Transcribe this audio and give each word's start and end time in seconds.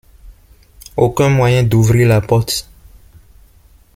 Aucun 0.97 1.29
moyen 1.29 1.61
d’ouvrir 1.61 2.07
la 2.09 2.21
porte. 2.21 2.67